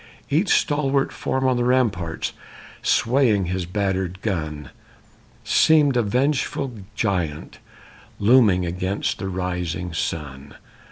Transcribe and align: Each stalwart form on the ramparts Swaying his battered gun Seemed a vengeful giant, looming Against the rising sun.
Each 0.31 0.49
stalwart 0.49 1.11
form 1.11 1.45
on 1.47 1.57
the 1.57 1.63
ramparts 1.63 2.33
Swaying 2.81 3.45
his 3.45 3.67
battered 3.67 4.19
gun 4.23 4.71
Seemed 5.43 5.95
a 5.95 6.01
vengeful 6.01 6.73
giant, 6.95 7.59
looming 8.17 8.65
Against 8.65 9.19
the 9.19 9.29
rising 9.29 9.93
sun. 9.93 10.55